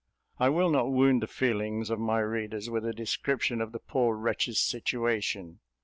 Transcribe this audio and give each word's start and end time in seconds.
I 0.39 0.49
will 0.49 0.71
not 0.71 0.89
wound 0.91 1.21
the 1.21 1.27
feelings 1.27 1.91
of 1.91 1.99
my 1.99 2.21
readers 2.21 2.71
with 2.71 2.87
a 2.87 2.91
description 2.91 3.61
of 3.61 3.71
the 3.71 3.77
poor 3.77 4.17
wretch's 4.17 4.59
situation. 4.59 5.59